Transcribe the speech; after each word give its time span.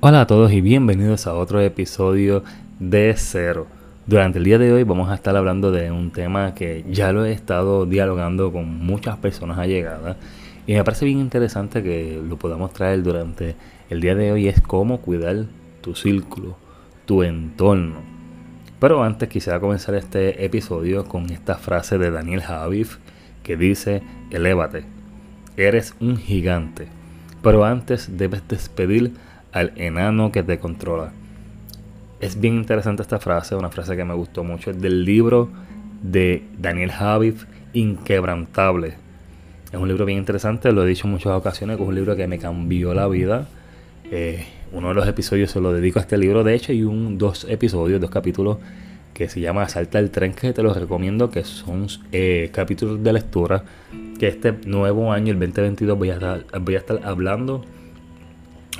Hola 0.00 0.20
a 0.20 0.26
todos 0.28 0.52
y 0.52 0.60
bienvenidos 0.60 1.26
a 1.26 1.34
otro 1.34 1.60
episodio 1.60 2.44
de 2.78 3.12
Cero. 3.16 3.66
Durante 4.06 4.38
el 4.38 4.44
día 4.44 4.56
de 4.56 4.72
hoy 4.72 4.84
vamos 4.84 5.10
a 5.10 5.16
estar 5.16 5.36
hablando 5.36 5.72
de 5.72 5.90
un 5.90 6.12
tema 6.12 6.54
que 6.54 6.84
ya 6.88 7.10
lo 7.10 7.24
he 7.24 7.32
estado 7.32 7.84
dialogando 7.84 8.52
con 8.52 8.78
muchas 8.78 9.16
personas 9.16 9.58
allegadas 9.58 10.16
y 10.68 10.74
me 10.74 10.84
parece 10.84 11.04
bien 11.04 11.18
interesante 11.18 11.82
que 11.82 12.22
lo 12.24 12.36
podamos 12.36 12.72
traer 12.72 13.02
durante 13.02 13.56
el 13.90 14.00
día 14.00 14.14
de 14.14 14.30
hoy 14.30 14.46
es 14.46 14.60
cómo 14.60 15.00
cuidar 15.00 15.46
tu 15.80 15.96
círculo, 15.96 16.56
tu 17.04 17.24
entorno. 17.24 17.96
Pero 18.78 19.02
antes 19.02 19.28
quisiera 19.28 19.58
comenzar 19.58 19.96
este 19.96 20.44
episodio 20.44 21.06
con 21.06 21.28
esta 21.30 21.56
frase 21.56 21.98
de 21.98 22.12
Daniel 22.12 22.42
Javif 22.42 22.98
que 23.42 23.56
dice, 23.56 24.04
elévate, 24.30 24.84
eres 25.56 25.96
un 25.98 26.18
gigante, 26.18 26.86
pero 27.42 27.64
antes 27.64 28.16
debes 28.16 28.46
despedir 28.46 29.14
al 29.52 29.72
enano 29.76 30.32
que 30.32 30.42
te 30.42 30.58
controla. 30.58 31.12
Es 32.20 32.40
bien 32.40 32.54
interesante 32.54 33.02
esta 33.02 33.18
frase, 33.18 33.54
una 33.54 33.70
frase 33.70 33.96
que 33.96 34.04
me 34.04 34.14
gustó 34.14 34.44
mucho, 34.44 34.70
es 34.70 34.80
del 34.80 35.04
libro 35.04 35.48
de 36.02 36.42
Daniel 36.58 36.90
Javif, 36.90 37.44
Inquebrantable. 37.72 38.94
Es 39.72 39.78
un 39.78 39.86
libro 39.86 40.04
bien 40.04 40.18
interesante, 40.18 40.72
lo 40.72 40.84
he 40.84 40.88
dicho 40.88 41.06
en 41.06 41.12
muchas 41.12 41.32
ocasiones, 41.32 41.78
es 41.78 41.86
un 41.86 41.94
libro 41.94 42.16
que 42.16 42.26
me 42.26 42.38
cambió 42.38 42.94
la 42.94 43.06
vida. 43.06 43.46
Eh, 44.10 44.44
uno 44.72 44.88
de 44.88 44.94
los 44.94 45.06
episodios 45.06 45.50
se 45.50 45.60
lo 45.60 45.72
dedico 45.72 45.98
a 45.98 46.02
este 46.02 46.16
libro, 46.18 46.42
de 46.42 46.54
hecho 46.54 46.72
hay 46.72 46.82
un, 46.82 47.18
dos 47.18 47.46
episodios, 47.48 48.00
dos 48.00 48.10
capítulos 48.10 48.58
que 49.14 49.28
se 49.28 49.40
llama 49.40 49.68
Salta 49.68 49.98
el 49.98 50.10
tren, 50.10 50.32
que 50.32 50.52
te 50.52 50.62
los 50.62 50.76
recomiendo, 50.76 51.30
que 51.30 51.44
son 51.44 51.86
eh, 52.12 52.50
capítulos 52.52 53.02
de 53.02 53.12
lectura, 53.12 53.64
que 54.18 54.28
este 54.28 54.54
nuevo 54.64 55.12
año, 55.12 55.32
el 55.32 55.38
2022, 55.38 55.98
voy 55.98 56.10
a 56.10 56.14
estar, 56.14 56.44
voy 56.60 56.74
a 56.76 56.78
estar 56.78 57.00
hablando 57.04 57.64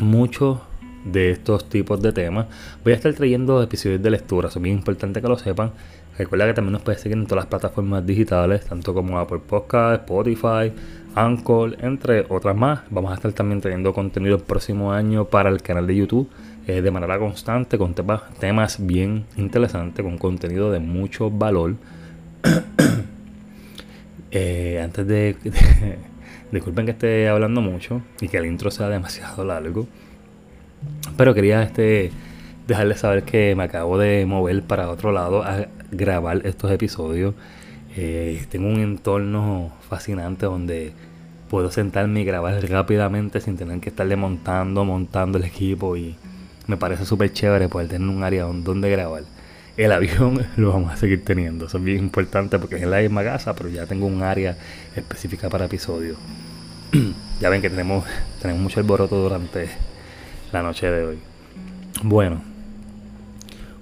mucho 0.00 0.62
de 1.04 1.30
estos 1.30 1.68
tipos 1.68 2.00
de 2.02 2.12
temas. 2.12 2.46
Voy 2.84 2.92
a 2.92 2.96
estar 2.96 3.12
trayendo 3.14 3.62
episodios 3.62 4.02
de 4.02 4.10
lectura, 4.10 4.50
son 4.50 4.62
bien 4.62 4.76
importante 4.76 5.20
que 5.20 5.28
lo 5.28 5.38
sepan. 5.38 5.72
Recuerda 6.18 6.46
que 6.46 6.54
también 6.54 6.72
nos 6.72 6.82
puedes 6.82 7.00
seguir 7.00 7.16
en 7.16 7.26
todas 7.26 7.44
las 7.44 7.46
plataformas 7.46 8.04
digitales, 8.04 8.64
tanto 8.64 8.92
como 8.92 9.18
Apple 9.18 9.38
Podcast, 9.46 10.02
Spotify, 10.02 10.72
Anchor, 11.14 11.76
entre 11.80 12.26
otras 12.28 12.56
más. 12.56 12.80
Vamos 12.90 13.12
a 13.12 13.14
estar 13.14 13.32
también 13.32 13.60
trayendo 13.60 13.94
contenido 13.94 14.36
el 14.36 14.42
próximo 14.42 14.92
año 14.92 15.26
para 15.26 15.48
el 15.48 15.62
canal 15.62 15.86
de 15.86 15.94
YouTube 15.94 16.28
eh, 16.66 16.82
de 16.82 16.90
manera 16.90 17.18
constante, 17.18 17.78
con 17.78 17.94
temas, 17.94 18.22
temas 18.40 18.84
bien 18.84 19.24
interesantes, 19.36 20.04
con 20.04 20.18
contenido 20.18 20.70
de 20.70 20.80
mucho 20.80 21.30
valor. 21.30 21.76
Eh, 24.30 24.78
antes 24.84 25.06
de 25.06 25.36
Disculpen 26.52 26.86
que 26.86 26.92
esté 26.92 27.28
hablando 27.28 27.60
mucho 27.60 28.02
y 28.20 28.28
que 28.28 28.38
el 28.38 28.46
intro 28.46 28.70
sea 28.70 28.88
demasiado 28.90 29.44
largo. 29.44 29.86
Pero 31.16 31.34
quería 31.34 31.62
este 31.62 32.12
dejarles 32.66 33.00
saber 33.00 33.24
que 33.24 33.54
me 33.56 33.64
acabo 33.64 33.98
de 33.98 34.26
mover 34.26 34.62
para 34.62 34.90
otro 34.90 35.10
lado 35.10 35.42
a 35.42 35.66
grabar 35.90 36.42
estos 36.46 36.70
episodios. 36.70 37.34
Eh, 37.96 38.44
tengo 38.50 38.68
un 38.68 38.80
entorno 38.80 39.72
fascinante 39.88 40.46
donde 40.46 40.92
puedo 41.48 41.70
sentarme 41.70 42.20
y 42.20 42.24
grabar 42.24 42.62
rápidamente 42.68 43.40
sin 43.40 43.56
tener 43.56 43.80
que 43.80 43.88
estarle 43.88 44.16
montando, 44.16 44.84
montando 44.84 45.38
el 45.38 45.44
equipo 45.44 45.96
y 45.96 46.14
me 46.66 46.76
parece 46.76 47.06
súper 47.06 47.32
chévere 47.32 47.68
poder 47.68 47.88
tener 47.88 48.08
un 48.08 48.22
área 48.22 48.44
donde 48.44 48.90
grabar. 48.90 49.22
El 49.78 49.92
avión 49.92 50.44
lo 50.56 50.72
vamos 50.72 50.92
a 50.92 50.96
seguir 50.96 51.24
teniendo, 51.24 51.66
eso 51.66 51.78
es 51.78 51.84
bien 51.84 51.98
importante 51.98 52.58
porque 52.58 52.76
es 52.76 52.82
en 52.82 52.90
la 52.90 52.98
misma 52.98 53.22
casa, 53.22 53.54
pero 53.54 53.68
ya 53.68 53.86
tengo 53.86 54.06
un 54.06 54.22
área 54.24 54.58
específica 54.96 55.48
para 55.48 55.66
episodios. 55.66 56.18
ya 57.40 57.48
ven 57.48 57.62
que 57.62 57.70
tenemos, 57.70 58.04
tenemos 58.42 58.60
mucho 58.60 58.80
alboroto 58.80 59.22
durante 59.22 59.68
la 60.50 60.64
noche 60.64 60.90
de 60.90 61.04
hoy. 61.04 61.18
Bueno, 62.02 62.42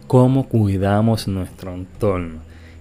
¿cómo 0.06 0.46
cuidamos 0.48 1.28
nuestro 1.28 1.72
entorno? 1.72 2.40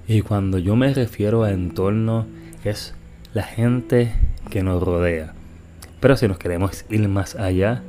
Y 0.09 0.21
cuando 0.21 0.59
yo 0.59 0.75
me 0.75 0.93
refiero 0.93 1.43
a 1.43 1.51
entorno, 1.51 2.27
es 2.65 2.95
la 3.33 3.43
gente 3.43 4.11
que 4.49 4.61
nos 4.61 4.83
rodea. 4.83 5.33
Pero 6.01 6.17
si 6.17 6.27
nos 6.27 6.37
queremos 6.37 6.83
ir 6.89 7.07
más 7.07 7.35
allá, 7.35 7.81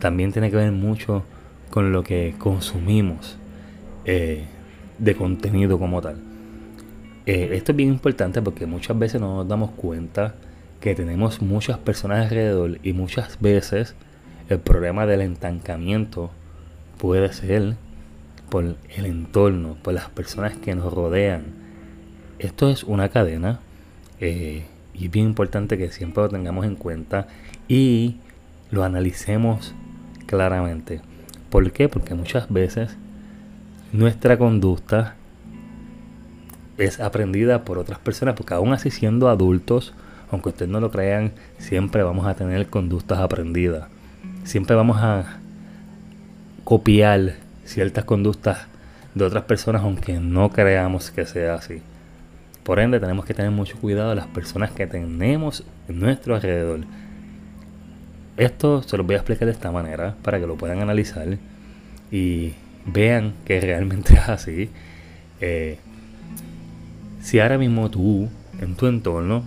también 0.00 0.32
tiene 0.32 0.50
que 0.50 0.56
ver 0.56 0.72
mucho 0.72 1.22
con 1.70 1.92
lo 1.92 2.02
que 2.02 2.34
consumimos 2.38 3.38
eh, 4.04 4.46
de 4.98 5.14
contenido 5.14 5.78
como 5.78 6.00
tal. 6.00 6.16
Eh, 7.26 7.50
esto 7.52 7.72
es 7.72 7.76
bien 7.76 7.88
importante 7.88 8.42
porque 8.42 8.66
muchas 8.66 8.98
veces 8.98 9.20
no 9.20 9.36
nos 9.36 9.48
damos 9.48 9.70
cuenta 9.70 10.34
que 10.80 10.94
tenemos 10.94 11.40
muchas 11.40 11.78
personas 11.78 12.24
alrededor 12.24 12.78
y 12.82 12.92
muchas 12.92 13.40
veces 13.40 13.94
el 14.50 14.58
problema 14.58 15.06
del 15.06 15.22
estancamiento 15.22 16.30
puede 16.98 17.32
ser 17.32 17.76
por 18.50 18.76
el 18.94 19.06
entorno, 19.06 19.76
por 19.82 19.94
las 19.94 20.10
personas 20.10 20.56
que 20.58 20.74
nos 20.74 20.92
rodean. 20.92 21.44
Esto 22.38 22.68
es 22.68 22.84
una 22.84 23.08
cadena 23.08 23.60
eh, 24.20 24.64
y 24.92 25.06
es 25.06 25.10
bien 25.10 25.26
importante 25.26 25.78
que 25.78 25.90
siempre 25.90 26.24
lo 26.24 26.28
tengamos 26.28 26.66
en 26.66 26.76
cuenta 26.76 27.26
y 27.68 28.16
lo 28.70 28.84
analicemos 28.84 29.74
claramente. 30.26 31.00
¿Por 31.48 31.72
qué? 31.72 31.88
Porque 31.88 32.14
muchas 32.14 32.52
veces 32.52 32.96
nuestra 33.94 34.36
conducta 34.36 35.14
es 36.78 36.98
aprendida 36.98 37.64
por 37.64 37.78
otras 37.78 38.00
personas, 38.00 38.34
porque 38.34 38.52
aún 38.52 38.72
así 38.72 38.90
siendo 38.90 39.28
adultos, 39.28 39.94
aunque 40.32 40.48
ustedes 40.48 40.68
no 40.68 40.80
lo 40.80 40.90
crean, 40.90 41.30
siempre 41.58 42.02
vamos 42.02 42.26
a 42.26 42.34
tener 42.34 42.66
conductas 42.66 43.20
aprendidas. 43.20 43.88
Siempre 44.42 44.74
vamos 44.74 44.96
a 44.98 45.38
copiar 46.64 47.34
ciertas 47.64 48.02
conductas 48.02 48.66
de 49.14 49.24
otras 49.26 49.44
personas, 49.44 49.82
aunque 49.82 50.14
no 50.14 50.50
creamos 50.50 51.12
que 51.12 51.24
sea 51.24 51.54
así. 51.54 51.80
Por 52.64 52.80
ende, 52.80 52.98
tenemos 52.98 53.24
que 53.26 53.34
tener 53.34 53.52
mucho 53.52 53.78
cuidado 53.78 54.10
de 54.10 54.16
las 54.16 54.26
personas 54.26 54.72
que 54.72 54.88
tenemos 54.88 55.62
en 55.86 56.00
nuestro 56.00 56.34
alrededor. 56.34 56.80
Esto 58.36 58.82
se 58.82 58.96
lo 58.96 59.04
voy 59.04 59.14
a 59.14 59.18
explicar 59.18 59.46
de 59.46 59.52
esta 59.52 59.70
manera 59.70 60.16
para 60.22 60.40
que 60.40 60.48
lo 60.48 60.56
puedan 60.56 60.82
analizar 60.82 61.38
y 62.10 62.54
vean 62.86 63.34
que 63.44 63.60
realmente 63.60 64.14
es 64.14 64.28
así. 64.28 64.70
Eh, 65.40 65.78
si 67.22 67.40
ahora 67.40 67.58
mismo 67.58 67.90
tú, 67.90 68.28
en 68.60 68.76
tu 68.76 68.86
entorno, 68.86 69.44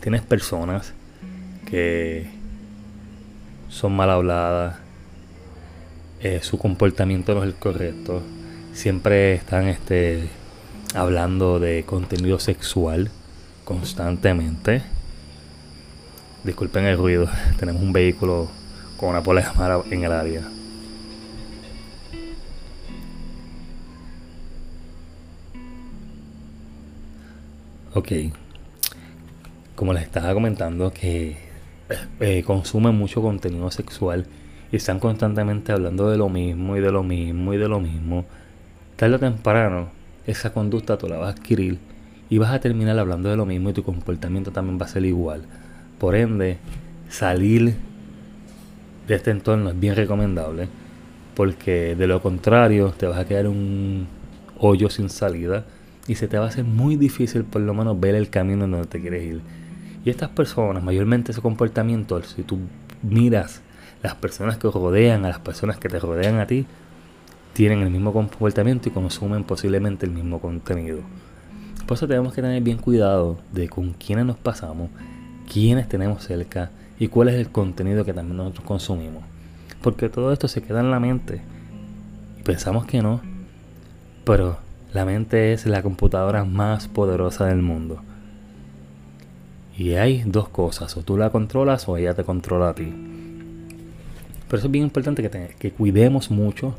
tienes 0.00 0.22
personas 0.22 0.94
que 1.66 2.26
son 3.68 3.94
mal 3.94 4.10
habladas, 4.10 4.76
eh, 6.20 6.40
su 6.42 6.58
comportamiento 6.58 7.34
no 7.34 7.42
es 7.42 7.48
el 7.48 7.54
correcto, 7.54 8.22
siempre 8.72 9.34
están 9.34 9.68
este, 9.68 10.28
hablando 10.94 11.60
de 11.60 11.84
contenido 11.84 12.38
sexual 12.38 13.10
constantemente. 13.64 14.82
Disculpen 16.44 16.86
el 16.86 16.96
ruido, 16.96 17.28
tenemos 17.58 17.82
un 17.82 17.92
vehículo 17.92 18.48
con 18.96 19.10
una 19.10 19.22
polémica 19.22 19.82
en 19.90 20.04
el 20.04 20.12
área. 20.12 20.57
Ok, 27.94 28.12
como 29.74 29.94
les 29.94 30.02
estaba 30.02 30.34
comentando, 30.34 30.92
que 30.92 31.38
eh, 32.20 32.42
consumen 32.44 32.94
mucho 32.94 33.22
contenido 33.22 33.70
sexual 33.70 34.26
y 34.70 34.76
están 34.76 35.00
constantemente 35.00 35.72
hablando 35.72 36.10
de 36.10 36.18
lo 36.18 36.28
mismo 36.28 36.76
y 36.76 36.80
de 36.80 36.92
lo 36.92 37.02
mismo 37.02 37.54
y 37.54 37.56
de 37.56 37.66
lo 37.66 37.80
mismo, 37.80 38.26
tarde 38.96 39.14
o 39.14 39.18
temprano 39.18 39.88
esa 40.26 40.52
conducta 40.52 40.98
tú 40.98 41.08
la 41.08 41.16
vas 41.16 41.28
a 41.28 41.40
adquirir 41.40 41.78
y 42.28 42.36
vas 42.36 42.52
a 42.52 42.60
terminar 42.60 42.98
hablando 42.98 43.30
de 43.30 43.36
lo 43.36 43.46
mismo 43.46 43.70
y 43.70 43.72
tu 43.72 43.82
comportamiento 43.82 44.50
también 44.50 44.78
va 44.78 44.84
a 44.84 44.90
ser 44.90 45.06
igual. 45.06 45.44
Por 45.98 46.14
ende, 46.14 46.58
salir 47.08 47.74
de 49.06 49.14
este 49.14 49.30
entorno 49.30 49.70
es 49.70 49.80
bien 49.80 49.96
recomendable 49.96 50.68
porque 51.34 51.96
de 51.96 52.06
lo 52.06 52.20
contrario 52.20 52.92
te 52.98 53.06
vas 53.06 53.18
a 53.18 53.24
quedar 53.24 53.48
un 53.48 54.06
hoyo 54.58 54.90
sin 54.90 55.08
salida 55.08 55.64
y 56.08 56.14
se 56.14 56.26
te 56.26 56.38
va 56.38 56.46
a 56.46 56.48
hacer 56.48 56.64
muy 56.64 56.96
difícil 56.96 57.44
por 57.44 57.60
lo 57.60 57.74
menos 57.74 58.00
ver 58.00 58.16
el 58.16 58.30
camino 58.30 58.64
en 58.64 58.72
donde 58.72 58.88
te 58.88 59.00
quieres 59.00 59.22
ir. 59.22 59.42
Y 60.04 60.10
estas 60.10 60.30
personas, 60.30 60.82
mayormente 60.82 61.32
ese 61.32 61.42
comportamiento, 61.42 62.20
si 62.22 62.42
tú 62.42 62.58
miras 63.02 63.60
las 64.02 64.14
personas 64.14 64.56
que 64.56 64.70
rodean 64.70 65.26
a 65.26 65.28
las 65.28 65.38
personas 65.38 65.78
que 65.78 65.88
te 65.88 65.98
rodean 65.98 66.40
a 66.40 66.46
ti, 66.46 66.66
tienen 67.52 67.80
el 67.80 67.90
mismo 67.90 68.12
comportamiento 68.12 68.88
y 68.88 68.92
consumen 68.92 69.44
posiblemente 69.44 70.06
el 70.06 70.12
mismo 70.12 70.40
contenido. 70.40 71.00
Por 71.86 71.96
eso 71.96 72.08
tenemos 72.08 72.32
que 72.32 72.40
tener 72.40 72.62
bien 72.62 72.78
cuidado 72.78 73.38
de 73.52 73.68
con 73.68 73.92
quiénes 73.92 74.24
nos 74.24 74.36
pasamos, 74.36 74.90
quiénes 75.52 75.88
tenemos 75.88 76.24
cerca 76.24 76.70
y 76.98 77.08
cuál 77.08 77.28
es 77.28 77.34
el 77.34 77.50
contenido 77.50 78.04
que 78.04 78.14
también 78.14 78.38
nosotros 78.38 78.64
consumimos. 78.64 79.24
Porque 79.82 80.08
todo 80.08 80.32
esto 80.32 80.48
se 80.48 80.62
queda 80.62 80.80
en 80.80 80.90
la 80.90 81.00
mente. 81.00 81.42
Y 82.38 82.42
pensamos 82.42 82.86
que 82.86 83.02
no. 83.02 83.20
Pero 84.24 84.58
la 84.92 85.04
mente 85.04 85.52
es 85.52 85.66
la 85.66 85.82
computadora 85.82 86.44
más 86.44 86.88
poderosa 86.88 87.46
del 87.46 87.62
mundo. 87.62 88.02
Y 89.76 89.94
hay 89.94 90.24
dos 90.26 90.48
cosas, 90.48 90.96
o 90.96 91.02
tú 91.02 91.16
la 91.16 91.30
controlas 91.30 91.88
o 91.88 91.96
ella 91.96 92.14
te 92.14 92.24
controla 92.24 92.70
a 92.70 92.74
ti. 92.74 92.92
Pero 94.46 94.58
eso 94.58 94.66
es 94.66 94.72
bien 94.72 94.84
importante 94.84 95.22
que, 95.58 95.70
cuidemos 95.72 96.30
mucho 96.30 96.74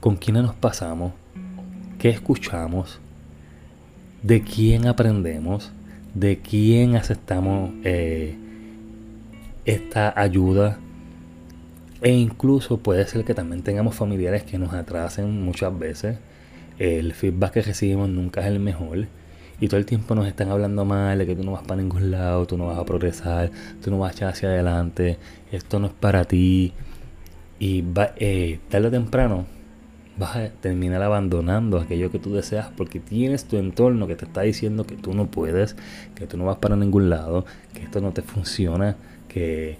con 0.00 0.16
quiénes 0.16 0.42
nos 0.42 0.54
pasamos, 0.54 1.12
qué 1.98 2.10
escuchamos, 2.10 3.00
de 4.22 4.42
quién 4.42 4.86
aprendemos, 4.86 5.72
de 6.14 6.38
quién 6.38 6.94
aceptamos 6.94 7.70
eh, 7.84 8.36
esta 9.64 10.12
ayuda. 10.20 10.78
E 12.02 12.12
incluso 12.12 12.78
puede 12.78 13.06
ser 13.06 13.24
que 13.24 13.34
también 13.34 13.62
tengamos 13.62 13.94
familiares 13.94 14.42
que 14.42 14.58
nos 14.58 14.74
atrasen 14.74 15.42
muchas 15.42 15.76
veces. 15.78 16.18
El 16.80 17.12
feedback 17.12 17.52
que 17.52 17.62
recibimos 17.62 18.08
nunca 18.08 18.40
es 18.40 18.46
el 18.46 18.58
mejor. 18.58 19.06
Y 19.60 19.68
todo 19.68 19.76
el 19.78 19.84
tiempo 19.84 20.14
nos 20.14 20.26
están 20.26 20.48
hablando 20.48 20.86
mal 20.86 21.18
de 21.18 21.26
que 21.26 21.36
tú 21.36 21.44
no 21.44 21.52
vas 21.52 21.62
para 21.62 21.82
ningún 21.82 22.10
lado, 22.10 22.46
tú 22.46 22.56
no 22.56 22.68
vas 22.68 22.78
a 22.78 22.86
progresar, 22.86 23.50
tú 23.84 23.90
no 23.90 23.98
vas 23.98 24.12
a 24.12 24.16
echar 24.16 24.28
hacia 24.30 24.48
adelante, 24.48 25.18
esto 25.52 25.78
no 25.78 25.88
es 25.88 25.92
para 25.92 26.24
ti. 26.24 26.72
Y 27.58 27.82
va, 27.82 28.14
eh, 28.16 28.60
tarde 28.70 28.88
o 28.88 28.90
temprano 28.90 29.44
vas 30.16 30.36
a 30.36 30.48
terminar 30.48 31.02
abandonando 31.02 31.78
aquello 31.78 32.10
que 32.10 32.18
tú 32.18 32.32
deseas 32.32 32.68
porque 32.74 32.98
tienes 32.98 33.44
tu 33.44 33.58
entorno 33.58 34.06
que 34.06 34.16
te 34.16 34.24
está 34.24 34.40
diciendo 34.40 34.86
que 34.86 34.96
tú 34.96 35.12
no 35.12 35.30
puedes, 35.30 35.76
que 36.14 36.26
tú 36.26 36.38
no 36.38 36.46
vas 36.46 36.56
para 36.56 36.76
ningún 36.76 37.10
lado, 37.10 37.44
que 37.74 37.82
esto 37.82 38.00
no 38.00 38.12
te 38.12 38.22
funciona, 38.22 38.96
que 39.28 39.76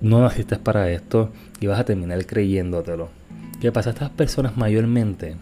no 0.00 0.20
naciste 0.20 0.56
para 0.56 0.88
esto 0.88 1.32
y 1.58 1.66
vas 1.66 1.80
a 1.80 1.84
terminar 1.84 2.24
creyéndotelo. 2.26 3.08
¿Qué 3.60 3.72
pasa? 3.72 3.90
Estas 3.90 4.10
personas 4.10 4.56
mayormente 4.56 5.34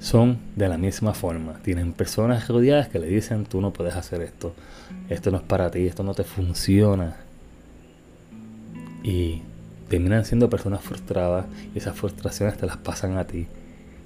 son 0.00 0.38
de 0.56 0.68
la 0.68 0.78
misma 0.78 1.14
forma. 1.14 1.60
Tienen 1.62 1.92
personas 1.92 2.48
rodeadas 2.48 2.88
que 2.88 2.98
le 2.98 3.06
dicen 3.06 3.44
tú 3.44 3.60
no 3.60 3.72
puedes 3.72 3.94
hacer 3.94 4.22
esto, 4.22 4.54
esto 5.08 5.30
no 5.30 5.36
es 5.36 5.42
para 5.44 5.70
ti, 5.70 5.86
esto 5.86 6.02
no 6.02 6.14
te 6.14 6.24
funciona. 6.24 7.16
Y 9.02 9.42
terminan 9.88 10.24
siendo 10.24 10.50
personas 10.50 10.82
frustradas 10.82 11.46
y 11.74 11.78
esas 11.78 11.96
frustraciones 11.96 12.56
te 12.56 12.66
las 12.66 12.78
pasan 12.78 13.18
a 13.18 13.26
ti. 13.26 13.46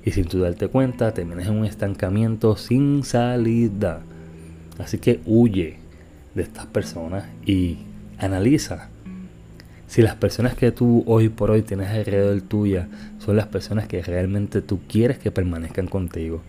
Y 0.05 0.11
sin 0.11 0.27
tú 0.27 0.41
darte 0.41 0.69
cuenta, 0.69 1.15
terminas 1.15 1.47
en 1.47 1.55
un 1.55 1.65
estancamiento 1.65 2.57
sin 2.57 3.05
salida. 3.05 4.03
Así 4.79 4.99
que 4.99 5.21
huye 5.25 5.79
de 6.35 6.43
estas 6.43 6.67
personas 6.67 7.25
y 7.47 7.79
analiza 8.19 8.89
si 9.95 10.03
las 10.03 10.17
personas 10.17 10.57
que 10.57 10.73
tú 10.73 11.05
hoy 11.07 11.29
por 11.29 11.53
hoy 11.53 11.63
tienes 11.63 11.89
alrededor 11.89 12.41
tuya 12.43 12.89
son 13.21 13.37
las 13.37 13.47
personas 13.47 13.87
que 13.87 14.03
realmente 14.03 14.61
tú 14.61 14.81
quieres 14.89 15.19
que 15.19 15.31
permanezcan 15.31 15.87
contigo. 15.87 16.43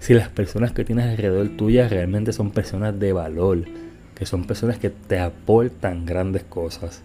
Si 0.00 0.12
las 0.12 0.28
personas 0.28 0.72
que 0.72 0.84
tienes 0.84 1.06
alrededor 1.06 1.50
tuya 1.50 1.86
realmente 1.86 2.32
son 2.32 2.50
personas 2.50 2.98
de 2.98 3.12
valor, 3.12 3.62
que 4.16 4.26
son 4.26 4.44
personas 4.44 4.80
que 4.80 4.90
te 4.90 5.20
aportan 5.20 6.04
grandes 6.04 6.42
cosas 6.42 7.04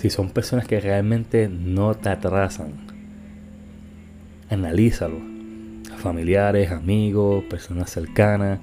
si 0.00 0.08
son 0.08 0.30
personas 0.30 0.66
que 0.66 0.80
realmente 0.80 1.50
no 1.50 1.94
te 1.94 2.08
atrasan, 2.08 2.72
analízalo. 4.48 5.18
Familiares, 5.98 6.70
amigos, 6.70 7.44
personas 7.44 7.90
cercanas, 7.90 8.58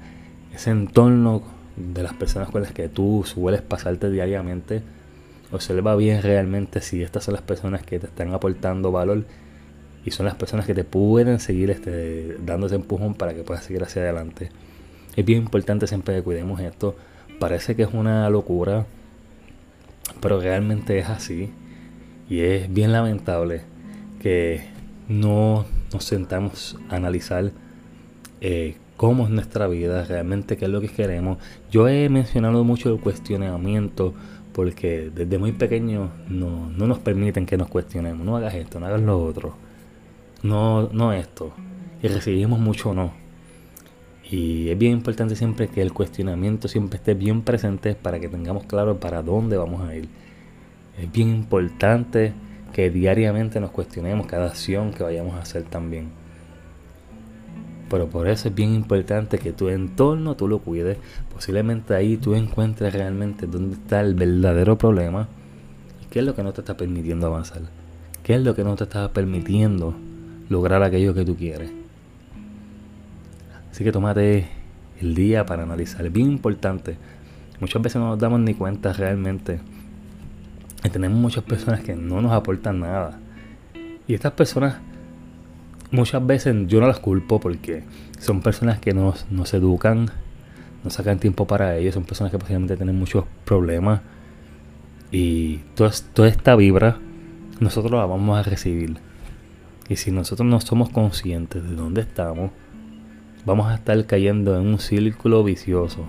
ese 0.56 0.72
entorno 0.72 1.44
de 1.76 2.02
las 2.02 2.16
personas 2.16 2.50
con 2.50 2.64
las 2.64 2.72
que 2.72 2.90
tú 2.90 3.22
sueles 3.28 3.62
pasarte 3.62 4.10
diariamente, 4.10 4.82
observa 5.52 5.96
bien 5.96 6.22
realmente 6.22 6.82
si 6.82 7.04
estas 7.04 7.26
son 7.26 7.34
las 7.34 7.44
personas 7.44 7.84
que 7.84 8.00
te 8.00 8.08
están 8.08 8.34
aportando 8.34 8.92
valor 8.92 9.26
y 10.04 10.12
son 10.12 10.26
las 10.26 10.36
personas 10.36 10.66
que 10.66 10.74
te 10.74 10.84
pueden 10.84 11.40
seguir 11.40 11.70
este, 11.70 12.38
dando 12.44 12.68
ese 12.68 12.76
empujón 12.76 13.14
para 13.14 13.34
que 13.34 13.44
puedas 13.44 13.64
seguir 13.64 13.84
hacia 13.84 14.02
adelante. 14.02 14.50
Es 15.16 15.26
bien 15.26 15.40
importante 15.40 15.88
siempre 15.88 16.16
que 16.16 16.24
cuidemos 16.24 16.60
esto. 16.62 16.96
Parece 17.40 17.76
que 17.76 17.84
es 17.84 17.90
una 17.94 18.30
locura, 18.30 18.86
pero 20.22 20.40
realmente 20.40 20.98
es 20.98 21.10
así. 21.10 21.52
Y 22.30 22.40
es 22.40 22.74
bien 22.74 22.94
lamentable 22.94 23.62
que 24.22 24.64
no 25.10 25.66
nos 25.94 26.06
sentamos 26.06 26.78
a 26.90 26.96
analizar 26.96 27.52
eh, 28.40 28.78
cómo 28.96 29.26
es 29.26 29.32
nuestra 29.32 29.68
vida, 29.68 30.06
realmente 30.06 30.58
qué 30.58 30.66
es 30.66 30.72
lo 30.72 30.80
que 30.80 30.88
queremos. 30.88 31.38
Yo 31.72 31.90
he 31.90 32.08
mencionado 32.08 32.64
mucho 32.64 32.94
el 32.94 33.02
cuestionamiento 33.02 34.14
porque 34.54 35.12
desde 35.14 35.38
muy 35.38 35.52
pequeño 35.54 36.12
no, 36.28 36.70
no 36.70 36.88
nos 36.88 37.00
permiten 37.00 37.46
que 37.46 37.58
nos 37.58 37.70
cuestionemos. 37.70 38.26
No 38.26 38.38
hagas 38.38 38.56
esto, 38.56 38.80
no 38.80 38.86
hagas 38.86 39.02
lo 39.02 39.24
otro. 39.24 39.54
No, 40.44 40.90
no 40.92 41.14
esto. 41.14 41.54
Y 42.02 42.08
recibimos 42.08 42.60
mucho 42.60 42.94
no. 42.94 43.14
Y 44.30 44.70
es 44.70 44.78
bien 44.78 44.94
importante 44.94 45.36
siempre 45.36 45.68
que 45.68 45.82
el 45.82 45.94
cuestionamiento 45.94 46.68
siempre 46.68 46.98
esté 46.98 47.14
bien 47.14 47.42
presente 47.42 47.96
para 47.96 48.20
que 48.20 48.30
tengamos 48.30 48.64
claro 48.64 49.00
para 49.00 49.22
dónde 49.22 49.58
vamos 49.58 49.82
a 49.88 49.96
ir. 49.96 50.08
Es 50.98 51.12
bien 51.12 51.30
importante 51.30 52.34
que 52.74 52.90
diariamente 52.90 53.60
nos 53.60 53.72
cuestionemos 53.72 54.28
cada 54.28 54.48
acción 54.48 54.94
que 54.94 55.04
vayamos 55.04 55.36
a 55.36 55.40
hacer 55.40 55.64
también. 55.64 56.21
Pero 57.92 58.08
por 58.10 58.28
eso 58.28 58.48
es 58.48 58.56
bien 58.56 58.74
importante 58.74 59.38
que 59.38 59.52
tu 59.52 59.70
entorno 59.70 60.36
tú 60.36 60.48
lo 60.48 60.60
cuides. 60.60 60.98
Posiblemente 61.32 61.94
ahí 61.94 62.18
tú 62.18 62.34
encuentres 62.34 62.92
realmente 62.94 63.46
dónde 63.46 63.76
está 63.76 64.02
el 64.02 64.16
verdadero 64.16 64.78
problema 64.80 65.28
qué 66.12 66.20
es 66.20 66.26
lo 66.26 66.36
que 66.36 66.44
no 66.44 66.52
te 66.52 66.62
está 66.62 66.78
permitiendo 66.78 67.26
avanzar. 67.26 67.62
¿Qué 68.22 68.36
es 68.36 68.42
lo 68.42 68.54
que 68.54 68.64
no 68.64 68.76
te 68.76 68.84
está 68.84 69.12
permitiendo 69.14 69.96
lograr 70.50 70.84
aquello 70.84 71.14
que 71.14 71.26
tú 71.26 71.36
quieres? 71.36 71.72
Así 73.72 73.84
que 73.84 73.92
tómate 73.92 74.48
el 75.00 75.16
día 75.16 75.46
para 75.46 75.64
analizar. 75.64 76.06
Es 76.06 76.12
bien 76.12 76.28
importante. 76.28 76.98
Muchas 77.62 77.82
veces 77.82 78.00
no 78.00 78.10
nos 78.10 78.20
damos 78.20 78.42
ni 78.42 78.54
cuenta 78.54 78.92
realmente. 78.92 79.62
Y 80.84 80.90
tenemos 80.90 81.18
muchas 81.18 81.46
personas 81.46 81.80
que 81.80 81.96
no 81.96 82.22
nos 82.22 82.34
aportan 82.34 82.82
nada. 82.82 83.18
Y 84.06 84.14
estas 84.14 84.34
personas, 84.34 84.76
muchas 85.92 86.26
veces 86.26 86.56
yo 86.68 86.80
no 86.80 86.88
las 86.88 87.00
culpo 87.00 87.40
porque 87.40 87.84
son 88.20 88.42
personas 88.42 88.80
que 88.80 88.94
no 88.94 89.14
se 89.46 89.58
educan, 89.58 90.10
no 90.84 90.90
sacan 90.90 91.20
tiempo 91.20 91.46
para 91.46 91.78
ellos, 91.78 91.94
son 91.94 92.04
personas 92.04 92.32
que 92.32 92.40
posiblemente 92.40 92.76
tienen 92.76 92.98
muchos 92.98 93.26
problemas. 93.46 94.02
Y 95.12 95.58
toda, 95.76 95.92
toda 96.14 96.28
esta 96.28 96.56
vibra 96.56 96.98
nosotros 97.60 97.92
la 97.92 98.06
vamos 98.06 98.40
a 98.40 98.44
recibir. 98.44 98.98
Y 99.90 99.98
si 99.98 100.12
nosotros 100.12 100.48
no 100.48 100.60
somos 100.62 100.90
conscientes 100.90 101.64
de 101.64 101.76
dónde 101.76 102.02
estamos, 102.02 102.52
vamos 103.46 103.68
a 103.68 103.76
estar 103.76 104.04
cayendo 104.06 104.58
en 104.60 104.68
un 104.68 104.80
círculo 104.80 105.44
vicioso. 105.44 106.06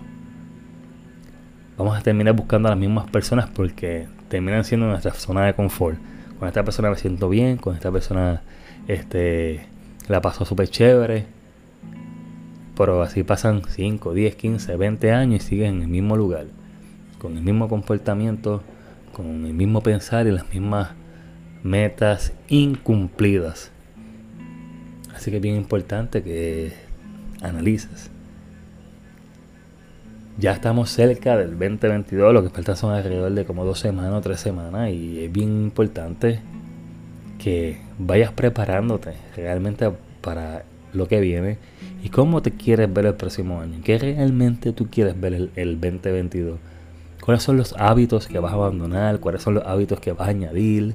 Vamos 1.77 1.99
a 1.99 2.03
terminar 2.03 2.35
buscando 2.35 2.69
a 2.69 2.73
las 2.73 2.79
mismas 2.79 3.11
personas 3.11 3.51
porque 3.51 4.07
terminan 4.29 4.65
siendo 4.65 4.87
nuestra 4.87 5.13
zona 5.13 5.45
de 5.47 5.55
confort. 5.55 5.99
Con 6.39 6.49
esta 6.49 6.65
persona 6.65 6.91
me 6.91 6.97
siento 6.97 7.29
bien, 7.29 7.57
con 7.57 7.75
esta 7.75 7.91
persona 7.91 8.43
este, 8.87 9.67
la 10.09 10.21
paso 10.21 10.45
súper 10.45 10.69
chévere. 10.69 11.27
Pero 12.77 13.03
así 13.03 13.23
pasan 13.23 13.63
5, 13.67 14.15
10, 14.15 14.37
15, 14.37 14.77
20 14.77 15.13
años 15.13 15.45
y 15.45 15.49
siguen 15.49 15.77
en 15.77 15.83
el 15.83 15.89
mismo 15.89 16.17
lugar. 16.17 16.47
Con 17.19 17.37
el 17.37 17.43
mismo 17.43 17.69
comportamiento, 17.69 18.63
con 19.13 19.47
el 19.47 19.55
mismo 19.55 19.83
pensar 19.83 20.27
y 20.27 20.33
las 20.33 20.49
mismas 20.53 20.91
metas 21.63 22.33
incumplidas. 22.49 23.71
Así 25.15 25.31
que 25.31 25.37
es 25.37 25.43
bien 25.43 25.57
importante 25.57 26.23
que 26.23 26.73
analices. 27.43 28.11
Ya 30.39 30.53
estamos 30.53 30.91
cerca 30.91 31.37
del 31.37 31.51
2022, 31.51 32.33
lo 32.33 32.43
que 32.43 32.49
falta 32.49 32.75
son 32.75 32.95
alrededor 32.95 33.33
de 33.33 33.45
como 33.45 33.65
dos 33.67 33.79
semanas 33.79 34.15
o 34.15 34.21
tres 34.23 34.41
semanas 34.41 34.91
y 34.91 35.25
es 35.25 35.31
bien 35.31 35.51
importante 35.63 36.41
que 37.43 37.79
vayas 37.99 38.33
preparándote 38.33 39.15
realmente 39.37 39.91
para 40.21 40.65
lo 40.93 41.09
que 41.09 41.21
viene 41.21 41.59
y 42.03 42.11
cómo 42.11 42.43
te 42.43 42.51
quieres 42.51 42.93
ver 42.93 43.07
el 43.07 43.15
próximo 43.15 43.61
año, 43.61 43.81
qué 43.83 43.99
realmente 43.99 44.73
tú 44.73 44.89
quieres 44.91 45.19
ver 45.21 45.35
el, 45.35 45.51
el 45.57 45.81
2022, 45.81 46.59
cuáles 47.21 47.43
son 47.43 47.57
los 47.57 47.75
hábitos 47.79 48.29
que 48.29 48.39
vas 48.39 48.53
a 48.53 48.57
abandonar, 48.57 49.21
cuáles 49.21 49.43
son 49.43 49.55
los 49.55 49.65
hábitos 49.67 50.01
que 50.01 50.13
vas 50.13 50.29
a 50.29 50.31
añadir, 50.31 50.95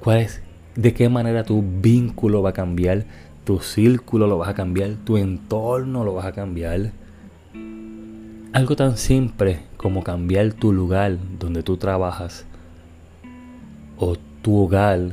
cuál 0.00 0.26
de 0.74 0.94
qué 0.94 1.08
manera 1.08 1.44
tu 1.44 1.62
vínculo 1.62 2.42
va 2.42 2.50
a 2.50 2.54
cambiar 2.54 3.04
tu 3.44 3.58
círculo 3.58 4.26
lo 4.26 4.38
vas 4.38 4.48
a 4.48 4.54
cambiar, 4.54 4.94
tu 5.04 5.16
entorno 5.16 6.04
lo 6.04 6.14
vas 6.14 6.26
a 6.26 6.32
cambiar. 6.32 6.92
Algo 8.52 8.76
tan 8.76 8.96
simple 8.96 9.60
como 9.76 10.04
cambiar 10.04 10.52
tu 10.52 10.72
lugar 10.72 11.18
donde 11.38 11.62
tú 11.62 11.76
trabajas 11.76 12.46
o 13.96 14.16
tu 14.42 14.58
hogar, 14.58 15.12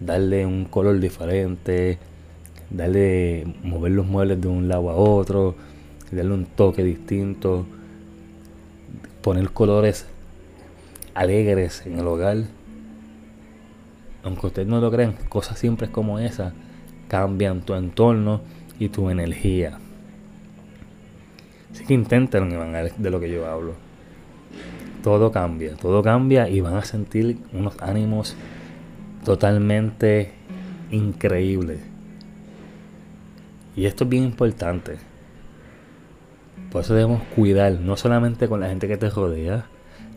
darle 0.00 0.46
un 0.46 0.66
color 0.66 1.00
diferente, 1.00 1.98
darle 2.70 3.46
mover 3.62 3.92
los 3.92 4.06
muebles 4.06 4.40
de 4.40 4.48
un 4.48 4.68
lado 4.68 4.90
a 4.90 4.94
otro, 4.94 5.54
darle 6.12 6.34
un 6.34 6.44
toque 6.44 6.84
distinto, 6.84 7.66
poner 9.22 9.50
colores 9.50 10.06
alegres 11.14 11.84
en 11.86 11.98
el 11.98 12.06
hogar. 12.06 12.36
Aunque 14.22 14.46
ustedes 14.46 14.68
no 14.68 14.80
lo 14.80 14.90
crean, 14.90 15.14
cosas 15.28 15.58
simples 15.58 15.90
como 15.90 16.18
esas 16.18 16.52
cambian 17.08 17.62
tu 17.62 17.74
entorno 17.74 18.42
y 18.78 18.90
tu 18.90 19.10
energía. 19.10 19.78
Así 21.72 21.84
que 21.84 21.94
intenten 21.94 22.50
de 22.50 23.10
lo 23.10 23.20
que 23.20 23.30
yo 23.30 23.46
hablo. 23.46 23.74
Todo 25.08 25.32
cambia, 25.32 25.74
todo 25.74 26.02
cambia 26.02 26.50
y 26.50 26.60
van 26.60 26.74
a 26.74 26.84
sentir 26.84 27.38
unos 27.54 27.80
ánimos 27.80 28.36
totalmente 29.24 30.32
increíbles. 30.90 31.80
Y 33.74 33.86
esto 33.86 34.04
es 34.04 34.10
bien 34.10 34.24
importante. 34.24 34.98
Por 36.70 36.82
eso 36.82 36.92
debemos 36.92 37.22
cuidar, 37.34 37.80
no 37.80 37.96
solamente 37.96 38.48
con 38.48 38.60
la 38.60 38.68
gente 38.68 38.86
que 38.86 38.98
te 38.98 39.08
rodea, 39.08 39.64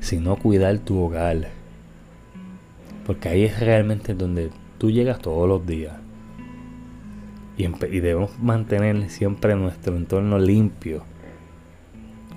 sino 0.01 0.35
cuidar 0.35 0.79
tu 0.79 0.99
hogar. 0.99 1.47
Porque 3.05 3.29
ahí 3.29 3.45
es 3.45 3.61
realmente 3.61 4.13
donde 4.13 4.49
tú 4.77 4.91
llegas 4.91 5.19
todos 5.19 5.47
los 5.47 5.65
días. 5.65 5.95
Y, 7.55 7.63
y 7.63 7.99
debemos 8.01 8.37
mantener 8.39 9.09
siempre 9.09 9.55
nuestro 9.55 9.95
entorno 9.95 10.37
limpio 10.37 11.05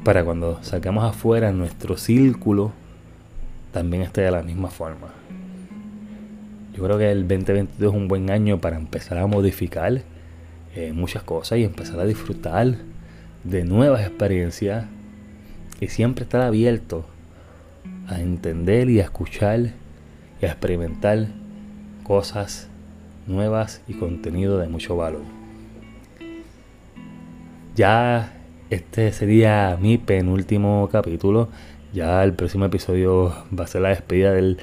para 0.05 0.23
cuando 0.23 0.63
salgamos 0.63 1.03
afuera 1.03 1.51
nuestro 1.51 1.97
círculo 1.97 2.73
también 3.73 4.03
esté 4.03 4.21
de 4.21 4.31
la 4.31 4.43
misma 4.43 4.69
forma. 4.69 5.09
Yo 6.75 6.85
creo 6.85 6.99
que 6.99 7.11
el 7.11 7.27
2022 7.27 7.95
es 7.95 7.99
un 7.99 8.07
buen 8.07 8.31
año 8.31 8.61
para 8.61 8.77
empezar 8.77 9.17
a 9.19 9.27
modificar 9.27 10.03
eh, 10.75 10.93
muchas 10.93 11.23
cosas 11.23 11.59
y 11.59 11.65
empezar 11.65 11.99
a 12.01 12.05
disfrutar 12.05 12.77
de 13.45 13.65
nuevas 13.65 14.03
experiencias 14.03 14.85
y 15.81 15.89
siempre 15.89 16.25
estar 16.25 16.43
abierto 16.43 17.07
a 18.07 18.21
entender 18.21 18.91
y 18.91 19.01
a 19.01 19.05
escuchar 19.05 19.73
y 20.41 20.45
a 20.45 20.49
experimentar 20.49 21.29
cosas 22.03 22.69
nuevas 23.27 23.81
y 23.89 23.95
contenido 23.95 24.59
de 24.59 24.69
mucho 24.69 24.97
valor. 24.97 25.23
Ya 27.75 28.44
este 28.75 29.13
sería 29.13 29.79
mi 29.81 29.99
penúltimo 29.99 30.89
capítulo. 30.91 31.49
Ya 31.93 32.25
el 32.25 32.33
próximo 32.33 32.65
episodio 32.65 33.33
va 33.57 33.65
a 33.65 33.67
ser 33.69 33.83
la 33.83 33.91
despedida 33.91 34.33
de 34.33 34.57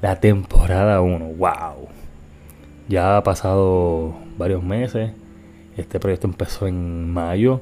la 0.00 0.20
temporada 0.20 1.02
1. 1.02 1.26
¡Wow! 1.36 1.88
Ya 2.88 3.18
ha 3.18 3.22
pasado 3.22 4.16
varios 4.38 4.64
meses. 4.64 5.12
Este 5.76 6.00
proyecto 6.00 6.26
empezó 6.26 6.66
en 6.66 7.12
mayo. 7.12 7.60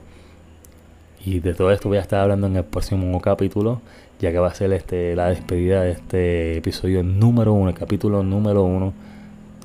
Y 1.24 1.40
de 1.40 1.54
todo 1.54 1.72
esto 1.72 1.88
voy 1.88 1.98
a 1.98 2.02
estar 2.02 2.20
hablando 2.20 2.46
en 2.46 2.56
el 2.56 2.64
próximo 2.64 3.20
capítulo. 3.20 3.80
Ya 4.20 4.30
que 4.30 4.38
va 4.38 4.48
a 4.48 4.54
ser 4.54 4.72
este, 4.72 5.16
la 5.16 5.28
despedida 5.30 5.82
de 5.82 5.90
este 5.90 6.56
episodio 6.58 7.02
número 7.02 7.52
1, 7.52 7.70
el 7.70 7.74
capítulo 7.74 8.22
número 8.22 8.62
1. 8.62 8.92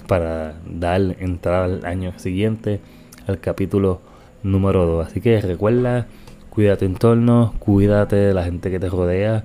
Para 0.08 0.56
dar 0.66 1.01
entrada 1.20 1.66
al 1.66 1.86
año 1.86 2.18
siguiente, 2.18 2.80
al 3.28 3.39
capítulo 3.39 4.09
número 4.43 4.86
2. 4.86 5.08
Así 5.08 5.22
que 5.22 5.39
recuerda, 5.41 6.08
cuida 6.50 6.77
tu 6.77 6.86
entorno, 6.86 7.53
cuídate 7.60 8.15
de 8.15 8.34
la 8.34 8.43
gente 8.43 8.72
que 8.72 8.79
te 8.79 8.89
rodea. 8.89 9.43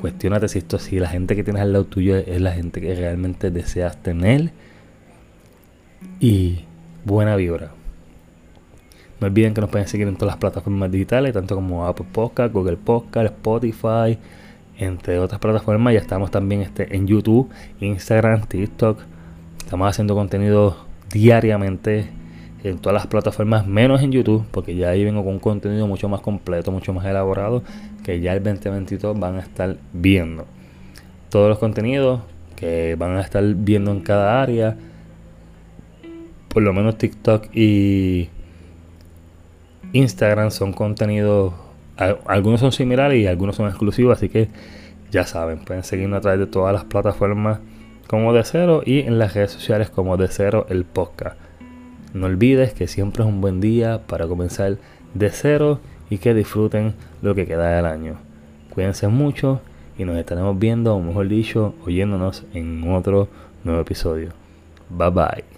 Cuestiónate 0.00 0.48
si 0.48 0.58
esto 0.58 0.78
si 0.78 0.98
la 0.98 1.08
gente 1.08 1.34
que 1.36 1.44
tienes 1.44 1.62
al 1.62 1.72
lado 1.72 1.84
tuyo 1.84 2.16
es 2.16 2.40
la 2.40 2.52
gente 2.52 2.80
que 2.80 2.94
realmente 2.94 3.50
deseas 3.50 4.02
tener. 4.02 4.52
Y 6.20 6.64
buena 7.04 7.36
vibra. 7.36 7.70
No 9.20 9.28
olviden 9.28 9.54
que 9.54 9.62
nos 9.62 9.70
pueden 9.70 9.88
seguir 9.88 10.06
en 10.08 10.16
todas 10.16 10.32
las 10.32 10.36
plataformas 10.36 10.90
digitales, 10.90 11.32
tanto 11.32 11.54
como 11.54 11.86
Apple 11.86 12.06
Podcast, 12.12 12.52
Google 12.52 12.76
Podcast, 12.76 13.32
Spotify, 13.32 14.18
entre 14.76 15.18
otras 15.18 15.40
plataformas. 15.40 15.94
Ya 15.94 16.00
estamos 16.00 16.30
también 16.30 16.60
este, 16.60 16.94
en 16.94 17.06
YouTube, 17.06 17.48
Instagram, 17.80 18.42
TikTok. 18.42 19.00
Estamos 19.58 19.88
haciendo 19.88 20.14
contenido 20.14 20.76
diariamente 21.10 22.10
en 22.64 22.78
todas 22.78 22.94
las 22.94 23.06
plataformas, 23.06 23.66
menos 23.66 24.02
en 24.02 24.12
YouTube, 24.12 24.44
porque 24.50 24.74
ya 24.74 24.90
ahí 24.90 25.04
vengo 25.04 25.24
con 25.24 25.34
un 25.34 25.38
contenido 25.38 25.86
mucho 25.86 26.08
más 26.08 26.20
completo, 26.20 26.72
mucho 26.72 26.92
más 26.92 27.06
elaborado, 27.06 27.62
que 28.02 28.20
ya 28.20 28.34
el 28.34 28.42
2022 28.42 29.18
van 29.18 29.36
a 29.36 29.40
estar 29.40 29.76
viendo. 29.92 30.46
Todos 31.28 31.48
los 31.48 31.58
contenidos 31.58 32.20
que 32.56 32.96
van 32.96 33.16
a 33.16 33.20
estar 33.20 33.44
viendo 33.44 33.90
en 33.90 34.00
cada 34.00 34.42
área, 34.42 34.76
por 36.48 36.62
lo 36.62 36.72
menos 36.72 36.96
TikTok 36.96 37.54
y 37.54 38.30
Instagram 39.92 40.50
son 40.50 40.72
contenidos, 40.72 41.52
algunos 42.26 42.60
son 42.60 42.72
similares 42.72 43.18
y 43.18 43.26
algunos 43.26 43.56
son 43.56 43.68
exclusivos, 43.68 44.16
así 44.16 44.28
que 44.28 44.48
ya 45.10 45.24
saben, 45.24 45.58
pueden 45.58 45.84
seguirnos 45.84 46.18
a 46.18 46.20
través 46.20 46.40
de 46.40 46.46
todas 46.46 46.72
las 46.72 46.84
plataformas 46.84 47.60
como 48.06 48.32
de 48.32 48.44
cero 48.44 48.82
y 48.84 49.00
en 49.00 49.18
las 49.18 49.34
redes 49.34 49.52
sociales 49.52 49.90
como 49.90 50.16
de 50.16 50.28
cero 50.28 50.66
el 50.68 50.84
podcast. 50.84 51.45
No 52.14 52.26
olvides 52.26 52.72
que 52.72 52.86
siempre 52.86 53.22
es 53.22 53.28
un 53.28 53.40
buen 53.40 53.60
día 53.60 54.02
para 54.06 54.26
comenzar 54.26 54.78
de 55.14 55.30
cero 55.30 55.80
y 56.10 56.18
que 56.18 56.34
disfruten 56.34 56.94
lo 57.22 57.34
que 57.34 57.46
queda 57.46 57.76
del 57.76 57.86
año. 57.86 58.16
Cuídense 58.70 59.08
mucho 59.08 59.60
y 59.98 60.04
nos 60.04 60.16
estaremos 60.16 60.58
viendo, 60.58 60.94
o 60.94 61.00
mejor 61.00 61.28
dicho, 61.28 61.74
oyéndonos 61.84 62.44
en 62.54 62.90
otro 62.92 63.28
nuevo 63.64 63.80
episodio. 63.80 64.30
Bye 64.90 65.10
bye. 65.10 65.55